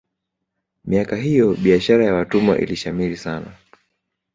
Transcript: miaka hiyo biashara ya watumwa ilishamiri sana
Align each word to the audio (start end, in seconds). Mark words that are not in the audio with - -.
miaka 0.85 1.15
hiyo 1.15 1.53
biashara 1.53 2.05
ya 2.05 2.13
watumwa 2.13 2.59
ilishamiri 2.59 3.17
sana 3.17 3.57